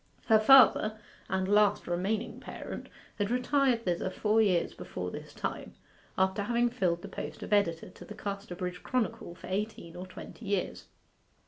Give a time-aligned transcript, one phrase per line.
[0.25, 0.99] Her father,
[1.29, 5.75] and last remaining parent, had retired thither four years before this time,
[6.17, 10.47] after having filled the post of editor to the Casterbridge Chronicle for eighteen or twenty
[10.47, 10.87] years.